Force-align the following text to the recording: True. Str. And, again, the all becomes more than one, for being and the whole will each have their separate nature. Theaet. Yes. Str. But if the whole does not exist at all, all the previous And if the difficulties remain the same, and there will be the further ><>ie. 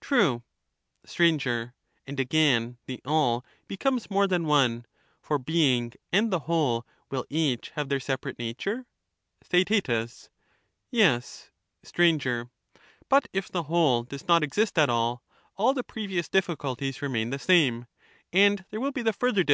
True. 0.00 0.42
Str. 1.04 1.22
And, 2.06 2.18
again, 2.18 2.78
the 2.86 3.02
all 3.04 3.44
becomes 3.68 4.10
more 4.10 4.26
than 4.26 4.46
one, 4.46 4.86
for 5.20 5.38
being 5.38 5.92
and 6.10 6.30
the 6.32 6.38
whole 6.48 6.86
will 7.10 7.26
each 7.28 7.68
have 7.74 7.90
their 7.90 8.00
separate 8.00 8.38
nature. 8.38 8.86
Theaet. 9.44 10.30
Yes. 10.90 11.50
Str. 11.82 12.04
But 13.10 13.28
if 13.34 13.48
the 13.50 13.64
whole 13.64 14.04
does 14.04 14.26
not 14.26 14.42
exist 14.42 14.78
at 14.78 14.88
all, 14.88 15.22
all 15.58 15.74
the 15.74 15.82
previous 15.84 16.24
And 16.24 16.28
if 16.28 16.30
the 16.30 16.38
difficulties 16.46 17.02
remain 17.02 17.28
the 17.28 17.38
same, 17.38 17.84
and 18.32 18.64
there 18.70 18.80
will 18.80 18.92
be 18.92 19.02
the 19.02 19.12
further 19.12 19.44
><>ie. 19.46 19.50